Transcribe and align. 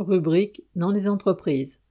Rubrique 0.00 0.64
dans 0.76 0.90
les 0.90 1.08
entreprises. 1.08 1.82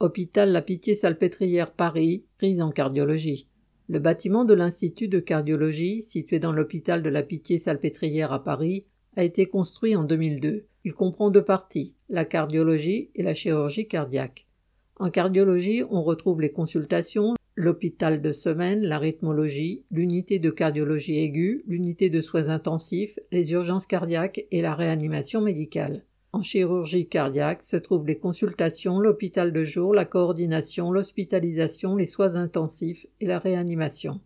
Hôpital 0.00 0.50
La 0.50 0.62
Pitié-Salpêtrière 0.62 1.70
Paris, 1.70 2.24
crise 2.36 2.60
en 2.60 2.72
cardiologie. 2.72 3.46
Le 3.88 4.00
bâtiment 4.00 4.44
de 4.44 4.52
l'Institut 4.52 5.06
de 5.06 5.20
cardiologie, 5.20 6.02
situé 6.02 6.40
dans 6.40 6.50
l'hôpital 6.50 7.04
de 7.04 7.08
la 7.08 7.22
Pitié-Salpêtrière 7.22 8.32
à 8.32 8.42
Paris, 8.42 8.86
a 9.14 9.22
été 9.22 9.46
construit 9.46 9.94
en 9.94 10.02
2002. 10.02 10.66
Il 10.82 10.94
comprend 10.94 11.30
deux 11.30 11.44
parties, 11.44 11.94
la 12.08 12.24
cardiologie 12.24 13.10
et 13.14 13.22
la 13.22 13.32
chirurgie 13.32 13.86
cardiaque. 13.86 14.48
En 14.96 15.10
cardiologie, 15.10 15.84
on 15.88 16.02
retrouve 16.02 16.40
les 16.40 16.50
consultations, 16.50 17.34
l'hôpital 17.54 18.20
de 18.20 18.32
semaine, 18.32 18.82
la 18.82 18.98
rythmologie, 18.98 19.84
l'unité 19.92 20.40
de 20.40 20.50
cardiologie 20.50 21.20
aiguë, 21.20 21.62
l'unité 21.68 22.10
de 22.10 22.20
soins 22.20 22.48
intensifs, 22.48 23.20
les 23.30 23.52
urgences 23.52 23.86
cardiaques 23.86 24.46
et 24.50 24.62
la 24.62 24.74
réanimation 24.74 25.40
médicale. 25.40 26.02
En 26.34 26.40
chirurgie 26.40 27.08
cardiaque 27.08 27.62
se 27.62 27.76
trouvent 27.76 28.06
les 28.06 28.18
consultations, 28.18 28.98
l'hôpital 28.98 29.52
de 29.52 29.64
jour, 29.64 29.92
la 29.92 30.06
coordination, 30.06 30.90
l'hospitalisation, 30.90 31.94
les 31.94 32.06
soins 32.06 32.36
intensifs 32.36 33.06
et 33.20 33.26
la 33.26 33.38
réanimation. 33.38 34.18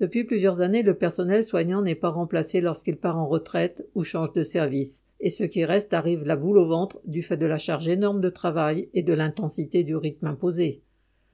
Depuis 0.00 0.24
plusieurs 0.24 0.62
années, 0.62 0.82
le 0.82 0.94
personnel 0.94 1.44
soignant 1.44 1.80
n'est 1.80 1.94
pas 1.94 2.10
remplacé 2.10 2.60
lorsqu'il 2.60 2.96
part 2.96 3.18
en 3.18 3.28
retraite 3.28 3.88
ou 3.94 4.02
change 4.02 4.32
de 4.32 4.42
service, 4.42 5.04
et 5.20 5.30
ce 5.30 5.44
qui 5.44 5.64
reste 5.64 5.94
arrive 5.94 6.24
la 6.24 6.34
boule 6.34 6.58
au 6.58 6.66
ventre 6.66 7.00
du 7.04 7.22
fait 7.22 7.36
de 7.36 7.46
la 7.46 7.58
charge 7.58 7.86
énorme 7.86 8.20
de 8.20 8.30
travail 8.30 8.88
et 8.92 9.04
de 9.04 9.12
l'intensité 9.14 9.84
du 9.84 9.94
rythme 9.94 10.26
imposé. 10.26 10.82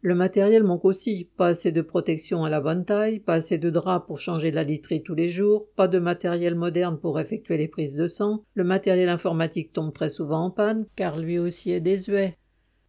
Le 0.02 0.14
matériel 0.14 0.64
manque 0.64 0.86
aussi, 0.86 1.28
pas 1.36 1.48
assez 1.48 1.72
de 1.72 1.82
protection 1.82 2.45
à 2.45 2.48
la 2.48 2.62
bonne 2.62 2.86
taille, 2.86 3.20
pas 3.20 3.34
assez 3.34 3.59
de 3.59 3.68
draps 3.68 4.06
pour 4.06 4.16
changer 4.16 4.50
la 4.50 4.64
literie 4.64 5.02
tous 5.02 5.14
les 5.14 5.28
jours, 5.28 5.66
pas 5.76 5.88
de 5.88 5.98
matériel 5.98 6.54
moderne 6.54 6.98
pour 6.98 7.20
effectuer 7.20 7.59
les 7.59 7.68
prises 7.68 7.96
de 7.96 8.06
sang, 8.06 8.42
le 8.54 8.64
matériel 8.64 9.10
informatique 9.10 9.74
tombe 9.74 9.92
très 9.92 10.09
souvent 10.09 10.45
en 10.45 10.50
panne, 10.50 10.86
car 10.96 11.18
lui 11.18 11.38
aussi 11.38 11.70
est 11.70 11.80
désuet. 11.80 12.38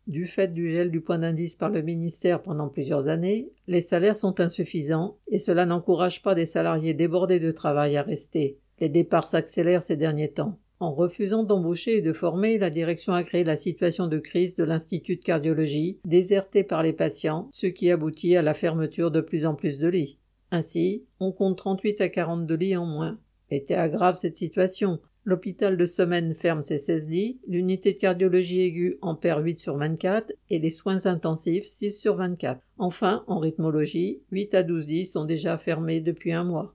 Du 0.08 0.26
fait 0.26 0.48
du 0.48 0.72
gel 0.72 0.90
du 0.90 1.02
point 1.02 1.20
d'indice 1.20 1.56
par 1.56 1.70
le 1.70 1.82
ministère 1.82 2.42
pendant 2.42 2.70
plusieurs 2.70 3.10
années, 3.10 3.52
les 3.68 3.82
salaires 3.82 4.16
sont 4.16 4.40
insuffisants 4.40 5.18
et 5.28 5.38
cela 5.38 5.66
n'encourage 5.66 6.22
pas 6.22 6.34
des 6.34 6.46
salariés 6.46 6.94
débordés 6.94 7.40
de 7.40 7.52
travail 7.52 7.98
à 7.98 8.04
rester. 8.04 8.58
Les 8.80 8.90
départs 8.90 9.28
s'accélèrent 9.28 9.84
ces 9.84 9.98
derniers 9.98 10.32
temps. 10.32 10.58
En 10.82 10.96
refusant 10.96 11.44
d'embaucher 11.44 11.98
et 11.98 12.02
de 12.02 12.12
former, 12.12 12.58
la 12.58 12.72
direction 12.72 13.14
a 13.14 13.22
créé 13.22 13.44
la 13.44 13.56
situation 13.56 14.08
de 14.08 14.18
crise 14.18 14.56
de 14.56 14.64
l'Institut 14.64 15.16
de 15.16 15.22
cardiologie, 15.22 16.00
déserté 16.06 16.64
par 16.64 16.82
les 16.82 16.92
patients, 16.92 17.48
ce 17.52 17.68
qui 17.68 17.92
aboutit 17.92 18.36
à 18.36 18.42
la 18.42 18.56
fermeture 18.56 19.12
de 19.12 19.22
plus 19.22 19.46
en 19.46 19.54
plus 19.54 19.78
de 19.78 19.88
lits. 19.88 20.18
Ainsi, 20.50 21.06
on 21.20 21.32
compte 21.32 21.60
38 21.60 22.02
à 22.02 22.10
42 22.10 22.56
lits 22.56 22.78
en 22.78 22.88
moins. 22.88 23.20
Était 23.52 23.76
aggrave 23.76 24.18
cette 24.18 24.38
situation. 24.38 25.00
L'hôpital 25.24 25.78
de 25.78 25.86
semaine 25.86 26.34
ferme 26.34 26.64
ses 26.64 26.80
16 26.80 27.10
lits, 27.10 27.40
l'unité 27.48 27.94
de 27.94 28.00
cardiologie 28.00 28.62
aiguë 28.62 28.98
en 29.04 29.14
perd 29.14 29.46
8 29.46 29.60
sur 29.60 29.78
24 29.78 30.34
et 30.50 30.58
les 30.58 30.72
soins 30.72 31.06
intensifs 31.06 31.66
6 31.66 31.92
sur 31.92 32.16
24. 32.16 32.60
Enfin, 32.80 33.24
en 33.28 33.38
rythmologie, 33.38 34.24
8 34.32 34.56
à 34.56 34.64
12 34.64 34.88
lits 34.88 35.06
sont 35.06 35.26
déjà 35.26 35.60
fermés 35.60 36.02
depuis 36.02 36.32
un 36.32 36.44
mois. 36.44 36.74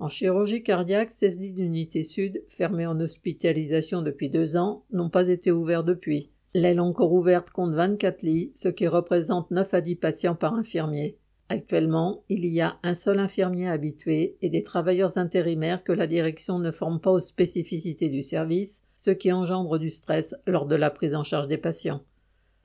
En 0.00 0.06
chirurgie 0.06 0.62
cardiaque, 0.62 1.10
16 1.10 1.40
lits 1.40 1.52
d'unité 1.52 2.04
sud, 2.04 2.44
fermés 2.48 2.86
en 2.86 3.00
hospitalisation 3.00 4.00
depuis 4.02 4.30
deux 4.30 4.56
ans, 4.56 4.84
n'ont 4.92 5.10
pas 5.10 5.28
été 5.28 5.50
ouverts 5.50 5.82
depuis. 5.82 6.30
L'aile 6.54 6.80
encore 6.80 7.12
ouverte 7.12 7.50
compte 7.50 7.74
24 7.74 8.22
lits, 8.22 8.52
ce 8.54 8.68
qui 8.68 8.86
représente 8.86 9.50
9 9.50 9.74
à 9.74 9.80
10 9.80 9.96
patients 9.96 10.34
par 10.36 10.54
infirmier. 10.54 11.18
Actuellement, 11.48 12.22
il 12.28 12.46
y 12.46 12.60
a 12.60 12.78
un 12.82 12.94
seul 12.94 13.18
infirmier 13.18 13.68
habitué 13.68 14.36
et 14.40 14.50
des 14.50 14.62
travailleurs 14.62 15.18
intérimaires 15.18 15.82
que 15.82 15.92
la 15.92 16.06
direction 16.06 16.58
ne 16.58 16.70
forme 16.70 17.00
pas 17.00 17.10
aux 17.10 17.20
spécificités 17.20 18.08
du 18.08 18.22
service, 18.22 18.84
ce 18.96 19.10
qui 19.10 19.32
engendre 19.32 19.78
du 19.78 19.88
stress 19.88 20.36
lors 20.46 20.66
de 20.66 20.76
la 20.76 20.90
prise 20.90 21.14
en 21.14 21.24
charge 21.24 21.48
des 21.48 21.58
patients. 21.58 22.02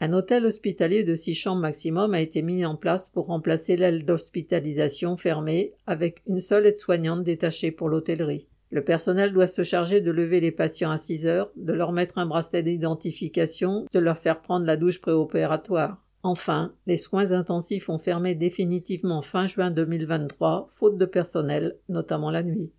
Un 0.03 0.11
hôtel 0.11 0.45
hospitalier 0.45 1.05
de 1.05 1.15
six 1.15 1.33
chambres 1.33 1.61
maximum 1.61 2.13
a 2.13 2.19
été 2.19 2.41
mis 2.41 2.65
en 2.65 2.75
place 2.75 3.07
pour 3.07 3.27
remplacer 3.27 3.77
l'aile 3.77 4.03
d'hospitalisation 4.03 5.15
fermée 5.15 5.71
avec 5.87 6.21
une 6.27 6.41
seule 6.41 6.65
aide-soignante 6.65 7.23
détachée 7.23 7.71
pour 7.71 7.87
l'hôtellerie. 7.87 8.49
Le 8.69 8.83
personnel 8.83 9.31
doit 9.31 9.47
se 9.47 9.63
charger 9.63 10.01
de 10.01 10.11
lever 10.11 10.41
les 10.41 10.51
patients 10.51 10.91
à 10.91 10.97
6 10.97 11.25
heures, 11.25 11.51
de 11.55 11.71
leur 11.71 11.93
mettre 11.93 12.17
un 12.17 12.25
bracelet 12.25 12.63
d'identification, 12.63 13.85
de 13.93 13.99
leur 13.99 14.17
faire 14.17 14.41
prendre 14.41 14.65
la 14.65 14.75
douche 14.75 14.99
préopératoire. 14.99 16.03
Enfin, 16.21 16.73
les 16.85 16.97
soins 16.97 17.31
intensifs 17.31 17.87
ont 17.87 17.97
fermé 17.97 18.35
définitivement 18.35 19.21
fin 19.21 19.47
juin 19.47 19.71
2023, 19.71 20.67
faute 20.69 20.97
de 20.97 21.05
personnel, 21.05 21.77
notamment 21.87 22.29
la 22.29 22.43
nuit. 22.43 22.73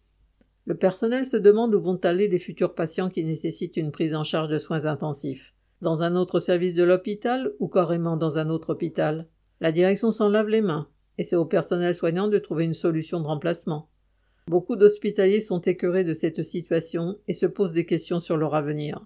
Le 0.67 0.77
personnel 0.77 1.25
se 1.25 1.39
demande 1.39 1.75
où 1.75 1.81
vont 1.81 2.01
aller 2.05 2.29
les 2.29 2.39
futurs 2.39 2.75
patients 2.75 3.09
qui 3.09 3.25
nécessitent 3.25 3.79
une 3.79 3.93
prise 3.93 4.15
en 4.15 4.25
charge 4.25 4.51
de 4.51 4.59
soins 4.59 4.85
intensifs. 4.85 5.54
Dans 5.81 6.03
un 6.03 6.17
autre 6.17 6.39
service 6.39 6.75
de 6.75 6.85
l'hôpital 6.85 7.53
ou 7.59 7.69
carrément 7.69 8.17
dans 8.17 8.39
un 8.39 8.49
autre 8.49 8.71
hôpital? 8.71 9.27
La 9.61 9.73
direction 9.73 10.13
s'en 10.13 10.29
lave 10.29 10.49
les 10.49 10.63
mains, 10.63 10.89
et 11.19 11.23
c'est 11.23 11.37
au 11.37 11.45
personnel 11.45 11.95
soignant 11.95 12.29
de 12.29 12.39
trouver 12.39 12.65
une 12.65 12.75
solution 12.75 13.21
de 13.21 13.27
remplacement. 13.27 13.89
Beaucoup 14.47 14.77
d'hospitaliers 14.77 15.41
sont 15.41 15.61
écœurés 15.61 16.05
de 16.05 16.15
cette 16.15 16.43
situation 16.43 17.17
et 17.29 17.33
se 17.33 17.47
posent 17.47 17.73
des 17.73 17.87
questions 17.87 18.21
sur 18.21 18.37
leur 18.37 18.55
avenir. 18.55 19.05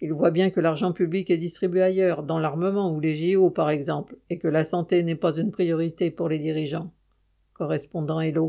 Ils 0.00 0.12
voient 0.12 0.30
bien 0.30 0.50
que 0.50 0.60
l'argent 0.60 0.92
public 0.92 1.30
est 1.30 1.36
distribué 1.38 1.82
ailleurs, 1.82 2.22
dans 2.22 2.38
l'armement 2.38 2.94
ou 2.94 3.00
les 3.00 3.14
JO 3.14 3.50
par 3.50 3.68
exemple, 3.68 4.16
et 4.30 4.38
que 4.38 4.48
la 4.48 4.64
santé 4.64 5.02
n'est 5.02 5.16
pas 5.16 5.36
une 5.36 5.50
priorité 5.50 6.10
pour 6.10 6.28
les 6.28 6.38
dirigeants. 6.38 6.92
Correspondant 7.54 8.20
Hello. 8.20 8.46